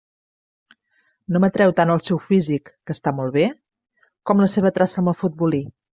No 1.35 1.41
m'atreu 1.43 1.73
tant 1.81 1.93
el 1.95 2.01
seu 2.07 2.21
físic, 2.29 2.71
que 2.87 2.95
està 2.97 3.15
molt 3.19 3.35
bé, 3.41 3.45
com 4.31 4.43
la 4.47 4.53
seva 4.55 4.73
traça 4.79 5.03
amb 5.05 5.13
el 5.13 5.19
futbolí. 5.25 5.63